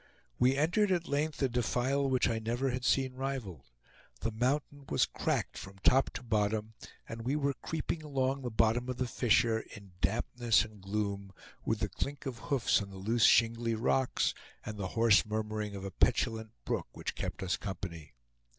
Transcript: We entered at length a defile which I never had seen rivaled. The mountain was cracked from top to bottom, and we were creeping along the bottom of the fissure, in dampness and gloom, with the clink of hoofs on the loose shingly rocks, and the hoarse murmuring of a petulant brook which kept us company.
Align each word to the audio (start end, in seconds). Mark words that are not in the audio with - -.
We 0.39 0.55
entered 0.57 0.91
at 0.91 1.07
length 1.07 1.43
a 1.43 1.47
defile 1.47 2.09
which 2.09 2.27
I 2.27 2.39
never 2.39 2.71
had 2.71 2.83
seen 2.83 3.13
rivaled. 3.13 3.69
The 4.21 4.31
mountain 4.31 4.85
was 4.89 5.05
cracked 5.05 5.59
from 5.59 5.77
top 5.83 6.09
to 6.13 6.23
bottom, 6.23 6.73
and 7.07 7.21
we 7.21 7.35
were 7.35 7.53
creeping 7.53 8.01
along 8.01 8.41
the 8.41 8.49
bottom 8.49 8.89
of 8.89 8.97
the 8.97 9.05
fissure, 9.05 9.59
in 9.59 9.91
dampness 10.01 10.65
and 10.65 10.81
gloom, 10.81 11.33
with 11.65 11.81
the 11.81 11.87
clink 11.89 12.25
of 12.25 12.39
hoofs 12.49 12.81
on 12.81 12.89
the 12.89 12.97
loose 12.97 13.25
shingly 13.25 13.75
rocks, 13.75 14.33
and 14.65 14.77
the 14.79 14.87
hoarse 14.97 15.23
murmuring 15.23 15.75
of 15.75 15.85
a 15.85 15.91
petulant 15.91 16.49
brook 16.65 16.87
which 16.93 17.13
kept 17.13 17.43
us 17.43 17.55
company. 17.55 18.15